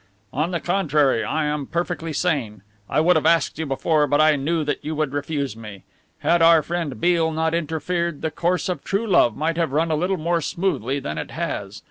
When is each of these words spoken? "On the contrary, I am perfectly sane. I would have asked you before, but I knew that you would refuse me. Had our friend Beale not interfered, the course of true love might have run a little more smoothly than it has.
"On 0.33 0.49
the 0.49 0.59
contrary, 0.59 1.23
I 1.23 1.45
am 1.45 1.67
perfectly 1.67 2.11
sane. 2.11 2.63
I 2.89 2.99
would 3.01 3.17
have 3.17 3.25
asked 3.27 3.59
you 3.59 3.67
before, 3.67 4.07
but 4.07 4.19
I 4.19 4.35
knew 4.35 4.63
that 4.63 4.83
you 4.83 4.95
would 4.95 5.13
refuse 5.13 5.55
me. 5.55 5.83
Had 6.21 6.41
our 6.41 6.63
friend 6.63 6.99
Beale 6.99 7.31
not 7.31 7.53
interfered, 7.53 8.23
the 8.23 8.31
course 8.31 8.67
of 8.67 8.83
true 8.83 9.05
love 9.05 9.37
might 9.37 9.57
have 9.57 9.71
run 9.73 9.91
a 9.91 9.95
little 9.95 10.17
more 10.17 10.41
smoothly 10.41 10.99
than 10.99 11.19
it 11.19 11.29
has. 11.29 11.79